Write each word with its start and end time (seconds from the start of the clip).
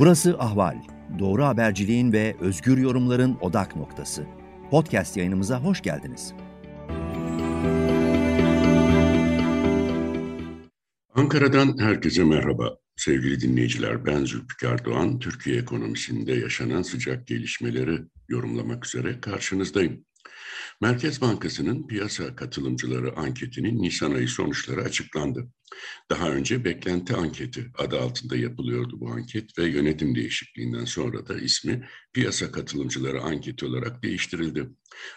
Burası 0.00 0.38
Ahval. 0.38 0.82
Doğru 1.18 1.44
haberciliğin 1.44 2.12
ve 2.12 2.36
özgür 2.40 2.78
yorumların 2.78 3.38
odak 3.40 3.76
noktası. 3.76 4.26
Podcast 4.70 5.16
yayınımıza 5.16 5.62
hoş 5.62 5.82
geldiniz. 5.82 6.34
Ankara'dan 11.14 11.78
herkese 11.78 12.24
merhaba. 12.24 12.76
Sevgili 12.96 13.40
dinleyiciler, 13.40 14.06
ben 14.06 14.24
Zülfikar 14.24 14.84
Doğan. 14.84 15.18
Türkiye 15.18 15.56
ekonomisinde 15.56 16.32
yaşanan 16.32 16.82
sıcak 16.82 17.26
gelişmeleri 17.26 17.98
yorumlamak 18.28 18.86
üzere 18.86 19.20
karşınızdayım. 19.20 20.04
Merkez 20.80 21.20
Bankası'nın 21.20 21.86
piyasa 21.86 22.36
katılımcıları 22.36 23.16
anketinin 23.16 23.82
Nisan 23.82 24.14
ayı 24.14 24.28
sonuçları 24.28 24.82
açıklandı. 24.82 25.48
Daha 26.10 26.30
önce 26.30 26.64
beklenti 26.64 27.14
anketi 27.14 27.66
adı 27.78 28.00
altında 28.00 28.36
yapılıyordu 28.36 29.00
bu 29.00 29.10
anket 29.10 29.58
ve 29.58 29.64
yönetim 29.64 30.14
değişikliğinden 30.14 30.84
sonra 30.84 31.28
da 31.28 31.38
ismi 31.38 31.88
piyasa 32.12 32.52
katılımcıları 32.52 33.22
anketi 33.22 33.66
olarak 33.66 34.02
değiştirildi. 34.02 34.68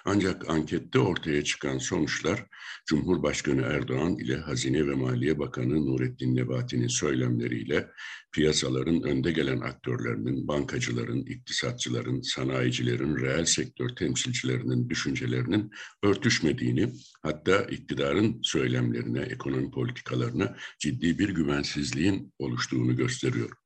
Ancak 0.05 0.49
ankette 0.49 0.99
ortaya 0.99 1.44
çıkan 1.44 1.77
sonuçlar 1.77 2.45
Cumhurbaşkanı 2.85 3.61
Erdoğan 3.61 4.16
ile 4.16 4.38
Hazine 4.38 4.88
ve 4.88 4.95
Maliye 4.95 5.39
Bakanı 5.39 5.85
Nurettin 5.85 6.35
Nebati'nin 6.35 6.88
söylemleriyle 6.88 7.89
piyasaların 8.31 9.02
önde 9.02 9.31
gelen 9.31 9.59
aktörlerinin, 9.59 10.47
bankacıların, 10.47 11.25
iktisatçıların, 11.25 12.22
sanayicilerin, 12.22 13.17
reel 13.17 13.45
sektör 13.45 13.89
temsilcilerinin 13.89 14.89
düşüncelerinin 14.89 15.72
örtüşmediğini, 16.03 16.94
hatta 17.23 17.61
iktidarın 17.61 18.39
söylemlerine, 18.44 19.22
ekonomi 19.22 19.72
politikalarına 19.72 20.42
ciddi 20.79 21.20
bir 21.20 21.29
güvensizliğin 21.29 22.33
oluştuğunu 22.39 22.95
gösteriyor. 22.95 23.62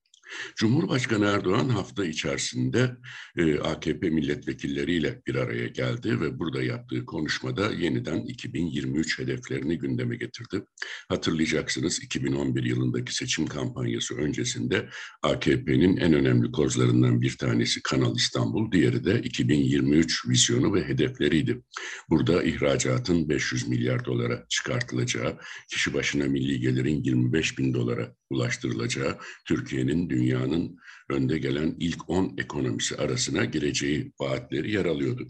Cumhurbaşkanı 0.55 1.25
Erdoğan 1.25 1.69
hafta 1.69 2.05
içerisinde 2.05 2.91
e, 3.37 3.59
AKP 3.59 4.09
milletvekilleriyle 4.09 5.21
bir 5.27 5.35
araya 5.35 5.67
geldi 5.67 6.21
ve 6.21 6.39
burada 6.39 6.63
yaptığı 6.63 7.05
konuşmada 7.05 7.73
yeniden 7.73 8.21
2023 8.21 9.19
hedeflerini 9.19 9.77
gündeme 9.77 10.15
getirdi. 10.15 10.63
Hatırlayacaksınız 11.09 12.03
2011 12.03 12.63
yılındaki 12.63 13.15
seçim 13.15 13.47
kampanyası 13.47 14.15
öncesinde 14.15 14.89
AKP'nin 15.23 15.97
en 15.97 16.13
önemli 16.13 16.51
kozlarından 16.51 17.21
bir 17.21 17.37
tanesi 17.37 17.81
Kanal 17.81 18.15
İstanbul, 18.15 18.71
diğeri 18.71 19.05
de 19.05 19.21
2023 19.21 20.27
vizyonu 20.27 20.73
ve 20.73 20.83
hedefleriydi. 20.87 21.61
Burada 22.09 22.43
ihracatın 22.43 23.29
500 23.29 23.67
milyar 23.67 24.05
dolara 24.05 24.45
çıkartılacağı, 24.49 25.37
kişi 25.69 25.93
başına 25.93 26.23
milli 26.25 26.59
gelirin 26.59 27.03
25 27.03 27.57
bin 27.57 27.73
dolara 27.73 28.15
ulaştırılacağı, 28.29 29.17
Türkiye'nin 29.45 30.09
dünyanın 30.09 30.77
önde 31.09 31.37
gelen 31.37 31.75
ilk 31.79 32.09
10 32.09 32.35
ekonomisi 32.37 32.95
arasına 32.95 33.45
gireceği 33.45 34.11
vaatleri 34.19 34.71
yer 34.71 34.85
alıyordu. 34.85 35.27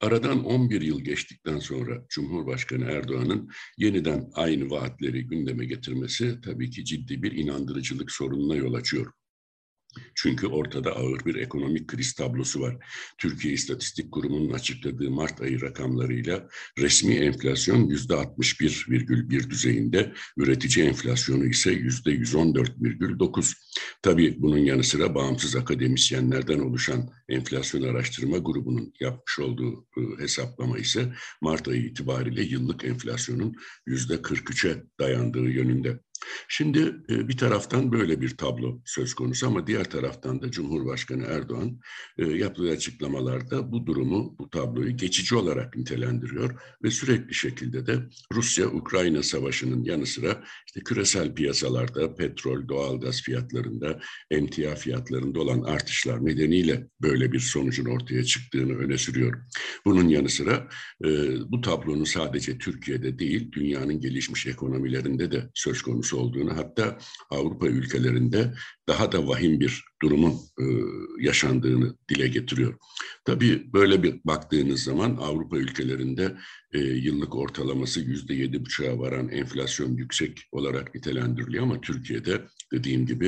Aradan 0.00 0.44
11 0.44 0.80
yıl 0.80 1.00
geçtikten 1.00 1.58
sonra 1.58 2.06
Cumhurbaşkanı 2.08 2.84
Erdoğan'ın 2.84 3.50
yeniden 3.78 4.30
aynı 4.34 4.70
vaatleri 4.70 5.26
gündeme 5.26 5.66
getirmesi 5.66 6.40
tabii 6.40 6.70
ki 6.70 6.84
ciddi 6.84 7.22
bir 7.22 7.32
inandırıcılık 7.32 8.12
sorununa 8.12 8.54
yol 8.54 8.74
açıyor. 8.74 9.12
Çünkü 10.14 10.46
ortada 10.46 10.96
ağır 10.96 11.24
bir 11.24 11.34
ekonomik 11.34 11.88
kriz 11.88 12.12
tablosu 12.12 12.60
var. 12.60 12.76
Türkiye 13.18 13.54
İstatistik 13.54 14.12
Kurumu'nun 14.12 14.52
açıkladığı 14.52 15.10
Mart 15.10 15.40
ayı 15.40 15.60
rakamlarıyla 15.60 16.48
resmi 16.78 17.14
enflasyon 17.14 17.88
yüzde 17.88 18.14
61,1 18.14 19.50
düzeyinde, 19.50 20.12
üretici 20.36 20.86
enflasyonu 20.86 21.46
ise 21.46 21.72
yüzde 21.72 22.10
114,9. 22.10 23.52
Tabii 24.02 24.36
bunun 24.38 24.58
yanı 24.58 24.84
sıra 24.84 25.14
bağımsız 25.14 25.56
akademisyenlerden 25.56 26.58
oluşan 26.58 27.10
enflasyon 27.28 27.82
araştırma 27.82 28.38
grubunun 28.38 28.92
yapmış 29.00 29.38
olduğu 29.38 29.86
e, 29.96 30.22
hesaplama 30.22 30.78
ise 30.78 31.12
Mart 31.40 31.68
ayı 31.68 31.82
itibariyle 31.82 32.42
yıllık 32.42 32.84
enflasyonun 32.84 33.54
yüzde 33.86 34.14
43'e 34.14 34.82
dayandığı 35.00 35.48
yönünde. 35.48 36.00
Şimdi 36.48 36.96
e, 37.10 37.28
bir 37.28 37.36
taraftan 37.36 37.92
böyle 37.92 38.20
bir 38.20 38.36
tablo 38.36 38.80
söz 38.84 39.14
konusu 39.14 39.46
ama 39.46 39.66
diğer 39.66 39.90
taraftan 39.90 40.42
da 40.42 40.50
Cumhurbaşkanı 40.50 41.24
Erdoğan 41.24 41.80
e, 42.18 42.24
yaptığı 42.26 42.70
açıklamalarda 42.70 43.72
bu 43.72 43.86
durumu, 43.86 44.36
bu 44.38 44.50
tabloyu 44.50 44.96
geçici 44.96 45.34
olarak 45.34 45.76
nitelendiriyor 45.76 46.60
ve 46.82 46.90
sürekli 46.90 47.34
şekilde 47.34 47.86
de 47.86 47.98
Rusya-Ukrayna 48.32 49.22
savaşının 49.22 49.84
yanı 49.84 50.06
sıra 50.06 50.44
işte 50.66 50.80
küresel 50.80 51.34
piyasalarda 51.34 52.14
petrol, 52.14 52.68
doğalgaz 52.68 53.22
fiyatlarında, 53.22 54.00
emtia 54.30 54.74
fiyatlarında 54.74 55.40
olan 55.40 55.62
artışlar 55.62 56.24
nedeniyle 56.24 56.88
böyle 57.02 57.32
bir 57.32 57.40
sonucun 57.40 57.84
ortaya 57.84 58.24
çıktığını 58.24 58.76
öne 58.76 58.98
sürüyor. 58.98 59.42
Bunun 59.84 60.08
yanı 60.08 60.28
sıra 60.28 60.68
e, 61.04 61.08
bu 61.50 61.60
tablonun 61.60 62.04
sadece 62.04 62.58
Türkiye'de 62.58 63.18
değil, 63.18 63.52
dünyanın 63.52 64.00
gelişmiş 64.00 64.46
ekonomilerinde 64.46 65.32
de 65.32 65.50
söz 65.54 65.82
konusu 65.82 66.05
olduğunu 66.12 66.56
hatta 66.56 66.98
Avrupa 67.30 67.66
ülkelerinde 67.66 68.54
daha 68.88 69.12
da 69.12 69.28
vahim 69.28 69.60
bir 69.60 69.84
durumun 70.02 70.32
e, 70.32 70.64
yaşandığını 71.20 71.96
dile 72.08 72.28
getiriyor. 72.28 72.74
Tabii 73.24 73.72
böyle 73.72 74.02
bir 74.02 74.20
baktığınız 74.24 74.82
zaman 74.82 75.16
Avrupa 75.16 75.56
ülkelerinde 75.56 76.36
e, 76.72 76.78
yıllık 76.78 77.36
ortalaması 77.36 78.00
yüzde 78.00 78.34
yedi 78.34 78.64
buçuğa 78.64 78.98
varan 78.98 79.28
enflasyon 79.28 79.96
yüksek 79.96 80.48
olarak 80.52 80.94
nitelendiriliyor 80.94 81.62
ama 81.62 81.80
Türkiye'de 81.80 82.42
dediğim 82.72 83.06
gibi 83.06 83.26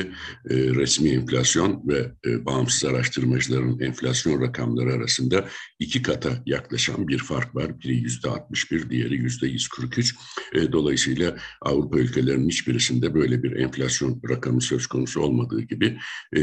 e, 0.51 0.55
resmi 0.55 1.11
enflasyon 1.11 1.83
ve 1.89 2.13
e, 2.27 2.47
bağımsız 2.47 2.85
araştırmacıların 2.91 3.81
enflasyon 3.81 4.41
rakamları 4.41 4.93
arasında 4.93 5.49
iki 5.79 6.03
kata 6.03 6.43
yaklaşan 6.47 7.09
bir 7.09 7.19
fark 7.19 7.55
var. 7.55 7.81
Biri 7.81 7.97
yüzde 7.97 8.29
61, 8.29 8.91
diğeri 8.91 9.15
yüzde 9.15 9.47
143. 9.47 10.15
E, 10.55 10.73
dolayısıyla 10.73 11.37
Avrupa 11.63 11.99
ülkelerinin 11.99 12.49
hiçbirisinde 12.49 13.15
böyle 13.15 13.43
bir 13.43 13.53
enflasyon 13.53 14.21
rakamı 14.29 14.61
söz 14.61 14.87
konusu 14.87 15.21
olmadığı 15.49 15.63
gibi 15.63 15.99
e, 16.37 16.41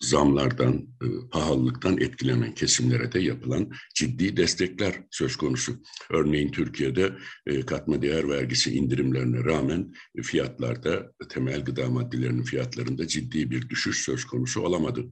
zamlardan, 0.00 0.74
e, 0.74 1.06
pahalılıktan 1.30 1.98
etkilenen 1.98 2.54
kesimlere 2.54 3.12
de 3.12 3.20
yapılan 3.20 3.70
ciddi 3.94 4.36
destekler 4.36 4.94
söz 5.10 5.36
konusu. 5.36 5.72
Örneğin 6.10 6.50
Türkiye'de 6.50 7.12
e, 7.46 7.60
katma 7.60 8.02
değer 8.02 8.28
vergisi 8.28 8.74
indirimlerine 8.74 9.44
rağmen 9.44 9.92
fiyatlarda, 10.22 11.12
temel 11.28 11.64
gıda 11.64 11.90
maddelerinin 11.90 12.42
fiyatlarında 12.42 13.06
ciddi 13.06 13.50
bir 13.50 13.68
düşüş 13.68 14.04
söz 14.04 14.24
konusu 14.24 14.60
olamadı. 14.60 15.04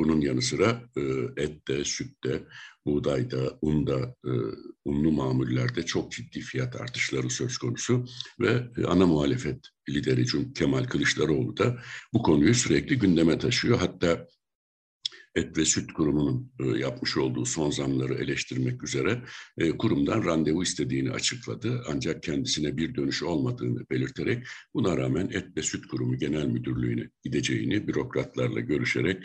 Bunun 0.00 0.20
yanı 0.20 0.42
sıra 0.42 0.82
e, 0.96 1.02
ette, 1.42 1.84
sütte, 1.84 2.42
buğdayda, 2.86 3.58
unda, 3.62 4.16
e, 4.26 4.32
unlu 4.84 5.12
mamullerde 5.12 5.82
çok 5.82 6.12
ciddi 6.12 6.40
fiyat 6.40 6.76
artışları 6.76 7.30
söz 7.30 7.58
konusu 7.58 8.06
ve 8.40 8.62
e, 8.76 8.84
ana 8.84 9.06
muhalefet 9.06 9.58
lideri 9.88 10.26
Cum 10.26 10.52
Kemal 10.52 10.84
Kılıçdaroğlu 10.84 11.56
da 11.56 11.78
bu 12.12 12.22
konuyu 12.22 12.54
sürekli 12.54 12.98
gündeme 12.98 13.38
taşıyor. 13.38 13.78
Hatta 13.78 14.26
Et 15.34 15.58
ve 15.58 15.64
Süt 15.64 15.92
Kurumu'nun 15.92 16.52
e, 16.60 16.78
yapmış 16.78 17.16
olduğu 17.16 17.44
son 17.44 17.70
zamları 17.70 18.14
eleştirmek 18.14 18.84
üzere 18.84 19.22
e, 19.58 19.70
kurumdan 19.70 20.24
randevu 20.24 20.62
istediğini 20.62 21.10
açıkladı. 21.10 21.84
Ancak 21.88 22.22
kendisine 22.22 22.76
bir 22.76 22.94
dönüş 22.94 23.22
olmadığını 23.22 23.90
belirterek 23.90 24.46
buna 24.74 24.96
rağmen 24.96 25.28
Et 25.32 25.56
ve 25.56 25.62
Süt 25.62 25.86
Kurumu 25.86 26.18
Genel 26.18 26.46
Müdürlüğü'ne 26.46 27.08
gideceğini 27.24 27.88
bürokratlarla 27.88 28.60
görüşerek 28.60 29.24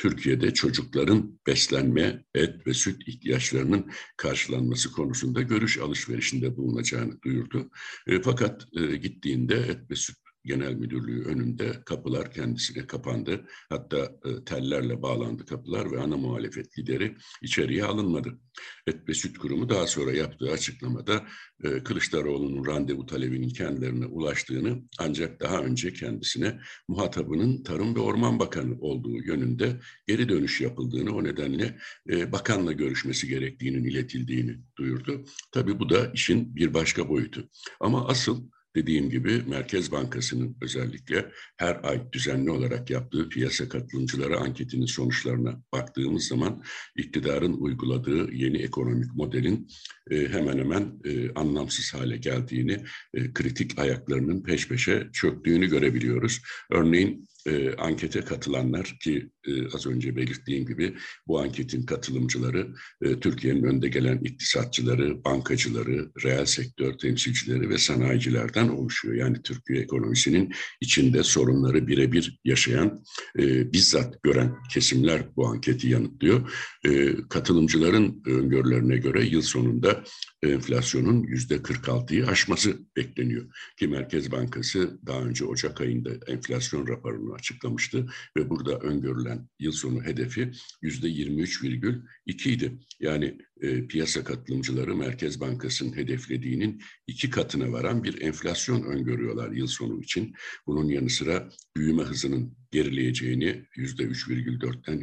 Türkiye'de 0.00 0.54
çocukların 0.54 1.40
beslenme, 1.46 2.24
et 2.34 2.66
ve 2.66 2.74
süt 2.74 3.08
ihtiyaçlarının 3.08 3.90
karşılanması 4.16 4.92
konusunda 4.92 5.42
görüş 5.42 5.78
alışverişinde 5.78 6.56
bulunacağını 6.56 7.22
duyurdu. 7.22 7.70
E, 8.06 8.22
fakat 8.22 8.66
e, 8.76 8.96
gittiğinde 8.96 9.54
et 9.54 9.90
ve 9.90 9.94
süt 9.94 10.16
Genel 10.44 10.74
Müdürlüğü 10.74 11.24
önünde 11.24 11.82
kapılar 11.86 12.32
kendisine 12.32 12.86
kapandı. 12.86 13.46
Hatta 13.68 13.96
e, 13.96 14.44
tellerle 14.44 15.02
bağlandı 15.02 15.46
kapılar 15.46 15.92
ve 15.92 16.00
ana 16.00 16.16
muhalefet 16.16 16.78
lideri 16.78 17.16
içeriye 17.42 17.84
alınmadı. 17.84 18.38
Et 18.86 19.08
ve 19.08 19.14
Süt 19.14 19.38
Kurumu 19.38 19.68
daha 19.68 19.86
sonra 19.86 20.12
yaptığı 20.12 20.50
açıklamada 20.50 21.26
e, 21.64 21.82
Kılıçdaroğlu'nun 21.84 22.66
randevu 22.66 23.06
talebinin 23.06 23.48
kendilerine 23.48 24.06
ulaştığını 24.06 24.82
ancak 24.98 25.40
daha 25.40 25.62
önce 25.62 25.92
kendisine 25.92 26.60
muhatabının 26.88 27.62
Tarım 27.62 27.96
ve 27.96 28.00
Orman 28.00 28.38
Bakanı 28.38 28.80
olduğu 28.80 29.22
yönünde 29.22 29.80
geri 30.06 30.28
dönüş 30.28 30.60
yapıldığını 30.60 31.14
o 31.14 31.24
nedenle 31.24 31.78
e, 32.10 32.32
bakanla 32.32 32.72
görüşmesi 32.72 33.28
gerektiğinin 33.28 33.84
iletildiğini 33.84 34.58
duyurdu. 34.78 35.24
Tabii 35.52 35.78
bu 35.78 35.90
da 35.90 36.10
işin 36.14 36.56
bir 36.56 36.74
başka 36.74 37.08
boyutu. 37.08 37.48
Ama 37.80 38.08
asıl 38.08 38.50
dediğim 38.76 39.10
gibi 39.10 39.42
Merkez 39.46 39.92
Bankası'nın 39.92 40.56
özellikle 40.62 41.32
her 41.56 41.80
ay 41.82 42.12
düzenli 42.12 42.50
olarak 42.50 42.90
yaptığı 42.90 43.28
piyasa 43.28 43.68
katılımcıları 43.68 44.38
anketinin 44.38 44.86
sonuçlarına 44.86 45.62
baktığımız 45.72 46.26
zaman 46.26 46.62
iktidarın 46.96 47.52
uyguladığı 47.52 48.34
yeni 48.34 48.58
ekonomik 48.58 49.14
modelin 49.14 49.68
e, 50.10 50.28
hemen 50.28 50.58
hemen 50.58 51.00
e, 51.04 51.30
anlamsız 51.34 51.94
hale 51.94 52.16
geldiğini, 52.16 52.84
e, 53.14 53.32
kritik 53.32 53.78
ayaklarının 53.78 54.42
peş 54.42 54.68
peşe 54.68 55.08
çöktüğünü 55.12 55.66
görebiliyoruz. 55.66 56.40
Örneğin 56.70 57.28
e, 57.46 57.74
ankete 57.74 58.20
katılanlar 58.20 58.96
ki 59.00 59.30
e, 59.46 59.66
az 59.74 59.86
önce 59.86 60.16
belirttiğim 60.16 60.66
gibi 60.66 60.96
bu 61.26 61.40
anketin 61.40 61.82
katılımcıları 61.82 62.74
e, 63.02 63.20
Türkiye'nin 63.20 63.62
önde 63.62 63.88
gelen 63.88 64.18
iktisatçıları, 64.18 65.24
bankacıları, 65.24 66.10
reel 66.24 66.44
sektör 66.44 66.98
temsilcileri 66.98 67.70
ve 67.70 67.78
sanayicilerden 67.78 68.68
oluşuyor. 68.68 69.14
Yani 69.14 69.42
Türkiye 69.42 69.80
ekonomisinin 69.80 70.52
içinde 70.80 71.22
sorunları 71.22 71.86
birebir 71.86 72.38
yaşayan, 72.44 73.04
e, 73.38 73.72
bizzat 73.72 74.22
gören 74.22 74.56
kesimler 74.72 75.36
bu 75.36 75.46
anketi 75.46 75.88
yanıtlıyor. 75.88 76.52
E, 76.84 77.16
katılımcıların 77.28 78.22
öngörülerine 78.26 78.96
göre 78.96 79.24
yıl 79.24 79.42
sonunda 79.42 80.04
enflasyonun 80.42 81.22
yüzde 81.22 81.56
46'yı 81.56 82.26
aşması 82.26 82.78
bekleniyor. 82.96 83.46
Ki 83.78 83.88
Merkez 83.88 84.32
Bankası 84.32 84.98
daha 85.06 85.20
önce 85.20 85.44
Ocak 85.44 85.80
ayında 85.80 86.10
enflasyon 86.26 86.88
raporunu 86.88 87.34
açıklamıştı 87.34 88.06
ve 88.36 88.50
burada 88.50 88.78
öngörülen 88.78 89.29
yıl 89.58 89.72
sonu 89.72 90.04
hedefi 90.04 90.50
yüzde 90.82 91.08
23,2 91.08 92.48
idi. 92.48 92.78
Yani 93.00 93.38
e, 93.60 93.86
piyasa 93.86 94.24
katılımcıları 94.24 94.96
Merkez 94.96 95.40
Bankası'nın 95.40 95.96
hedeflediğinin 95.96 96.82
iki 97.06 97.30
katına 97.30 97.72
varan 97.72 98.04
bir 98.04 98.20
enflasyon 98.20 98.82
öngörüyorlar 98.82 99.52
yıl 99.52 99.66
sonu 99.66 100.02
için. 100.02 100.34
Bunun 100.66 100.88
yanı 100.88 101.10
sıra 101.10 101.50
büyüme 101.76 102.02
hızının 102.02 102.56
gerileyeceğini 102.70 103.64
yüzde 103.76 104.02
3,4'ten 104.02 105.00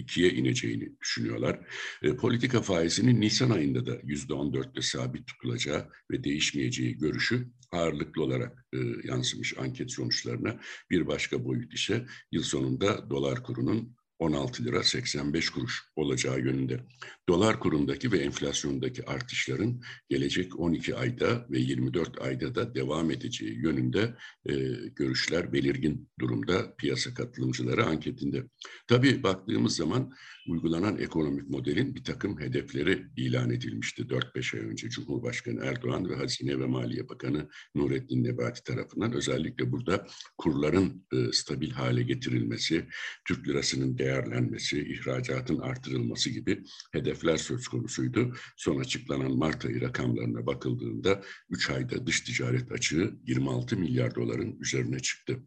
2'ye 0.00 0.30
ineceğini 0.30 1.00
düşünüyorlar. 1.00 1.60
E, 2.02 2.16
politika 2.16 2.62
faizinin 2.62 3.20
Nisan 3.20 3.50
ayında 3.50 3.86
da 3.86 3.98
yüzde 4.04 4.32
14'te 4.32 4.82
sabit 4.82 5.26
tutulacağı 5.26 5.88
ve 6.10 6.24
değişmeyeceği 6.24 6.98
görüşü 6.98 7.48
ağırlıklı 7.72 8.22
olarak 8.22 8.64
e, 8.72 8.78
yansımış 9.04 9.58
anket 9.58 9.92
sonuçlarına. 9.92 10.60
Bir 10.90 11.06
başka 11.06 11.44
boyut 11.44 11.74
ise 11.74 12.06
yıl 12.32 12.42
sonunda 12.42 13.10
dolar 13.10 13.42
kurunun 13.42 13.97
16 14.18 14.64
lira 14.64 14.82
85 14.82 15.50
kuruş 15.50 15.82
olacağı 15.96 16.40
yönünde. 16.40 16.80
Dolar 17.28 17.60
kurundaki 17.60 18.12
ve 18.12 18.18
enflasyondaki 18.18 19.06
artışların 19.06 19.80
gelecek 20.08 20.60
12 20.60 20.96
ayda 20.96 21.46
ve 21.50 21.58
24 21.58 22.20
ayda 22.22 22.54
da 22.54 22.74
devam 22.74 23.10
edeceği 23.10 23.62
yönünde 23.62 24.14
e, 24.46 24.54
görüşler 24.96 25.52
belirgin 25.52 26.08
durumda 26.20 26.74
piyasa 26.76 27.14
katılımcıları 27.14 27.86
anketinde. 27.86 28.44
Tabii 28.86 29.22
baktığımız 29.22 29.76
zaman 29.76 30.12
uygulanan 30.48 30.98
ekonomik 30.98 31.48
modelin 31.50 31.94
bir 31.94 32.04
takım 32.04 32.40
hedefleri 32.40 33.06
ilan 33.16 33.50
edilmişti 33.50 34.02
4-5 34.02 34.58
ay 34.58 34.66
önce 34.70 34.88
Cumhurbaşkanı 34.88 35.64
Erdoğan 35.64 36.10
ve 36.10 36.14
Hazine 36.14 36.60
ve 36.60 36.66
Maliye 36.66 37.08
Bakanı 37.08 37.48
Nurettin 37.74 38.24
Nebati 38.24 38.62
tarafından. 38.64 39.12
Özellikle 39.12 39.72
burada 39.72 40.06
kurların 40.38 41.06
e, 41.12 41.32
stabil 41.32 41.70
hale 41.70 42.02
getirilmesi, 42.02 42.86
Türk 43.24 43.48
lirasının 43.48 43.98
değerlenmesi, 44.08 44.80
ihracatın 44.80 45.58
artırılması 45.58 46.30
gibi 46.30 46.64
hedefler 46.92 47.36
söz 47.36 47.68
konusuydu. 47.68 48.34
Son 48.56 48.80
açıklanan 48.80 49.32
Mart 49.32 49.64
ayı 49.64 49.80
rakamlarına 49.80 50.46
bakıldığında 50.46 51.22
3 51.50 51.70
ayda 51.70 52.06
dış 52.06 52.20
ticaret 52.20 52.72
açığı 52.72 53.14
26 53.26 53.76
milyar 53.76 54.14
doların 54.14 54.56
üzerine 54.60 55.00
çıktı. 55.00 55.42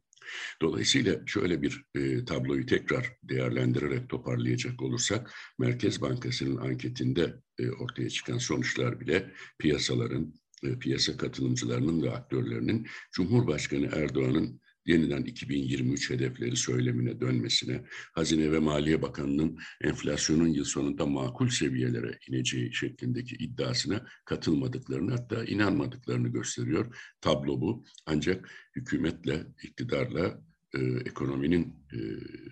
Dolayısıyla 0.61 1.21
şöyle 1.25 1.61
bir 1.61 1.85
e, 1.95 2.25
tabloyu 2.25 2.65
tekrar 2.65 3.17
değerlendirerek 3.23 4.09
toparlayacak 4.09 4.81
olursak, 4.81 5.33
Merkez 5.59 6.01
Bankası'nın 6.01 6.57
anketinde 6.57 7.33
e, 7.59 7.69
ortaya 7.69 8.09
çıkan 8.09 8.37
sonuçlar 8.37 8.99
bile 8.99 9.31
piyasaların, 9.59 10.33
e, 10.63 10.79
piyasa 10.79 11.17
katılımcılarının 11.17 12.01
ve 12.03 12.11
aktörlerinin 12.11 12.87
Cumhurbaşkanı 13.11 13.89
Erdoğan'ın 13.93 14.60
yeniden 14.85 15.23
2023 15.23 16.09
hedefleri 16.09 16.55
söylemine 16.55 17.21
dönmesine, 17.21 17.83
Hazine 18.13 18.51
ve 18.51 18.59
Maliye 18.59 19.01
Bakanı'nın 19.01 19.59
enflasyonun 19.81 20.47
yıl 20.47 20.65
sonunda 20.65 21.05
makul 21.05 21.49
seviyelere 21.49 22.19
ineceği 22.27 22.73
şeklindeki 22.73 23.35
iddiasına 23.35 24.05
katılmadıklarını 24.25 25.11
hatta 25.11 25.45
inanmadıklarını 25.45 26.27
gösteriyor. 26.27 26.95
Tablo 27.21 27.61
bu. 27.61 27.85
Ancak 28.05 28.51
hükümetle, 28.75 29.45
iktidarla 29.63 30.41
e, 30.73 30.79
ekonominin 31.05 31.75
e, 31.93 31.97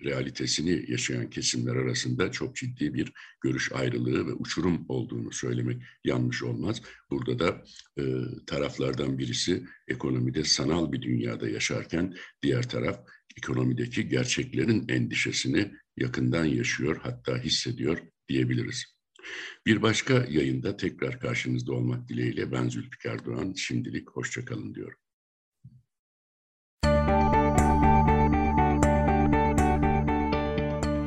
realitesini 0.04 0.84
yaşayan 0.88 1.30
kesimler 1.30 1.76
arasında 1.76 2.30
çok 2.30 2.56
ciddi 2.56 2.94
bir 2.94 3.12
görüş 3.40 3.72
ayrılığı 3.72 4.26
ve 4.26 4.32
uçurum 4.32 4.84
olduğunu 4.88 5.32
söylemek 5.32 5.82
yanlış 6.04 6.42
olmaz. 6.42 6.82
Burada 7.10 7.38
da 7.38 7.64
e, 7.98 8.02
taraflardan 8.46 9.18
birisi 9.18 9.64
ekonomide 9.88 10.44
sanal 10.44 10.92
bir 10.92 11.02
dünyada 11.02 11.48
yaşarken 11.48 12.14
diğer 12.42 12.68
taraf 12.68 13.00
ekonomideki 13.36 14.08
gerçeklerin 14.08 14.88
endişesini 14.88 15.72
yakından 15.96 16.44
yaşıyor 16.44 17.00
hatta 17.02 17.38
hissediyor 17.38 17.98
diyebiliriz. 18.28 18.84
Bir 19.66 19.82
başka 19.82 20.14
yayında 20.14 20.76
tekrar 20.76 21.20
karşınızda 21.20 21.72
olmak 21.72 22.08
dileğiyle 22.08 22.52
ben 22.52 22.68
Zülfikar 22.68 23.24
Doğan. 23.24 23.52
Şimdilik 23.52 24.10
hoşçakalın 24.10 24.74
diyorum. 24.74 24.98